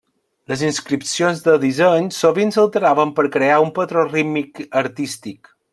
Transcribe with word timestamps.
Les 0.51 0.61
inscripcions 0.67 1.43
de 1.49 1.55
disseny 1.65 2.09
sovint 2.21 2.55
s'alteraven 2.57 3.15
per 3.21 3.29
crear 3.39 3.63
un 3.69 3.73
patró 3.79 4.11
rítmic 4.13 4.67
artístic. 4.85 5.59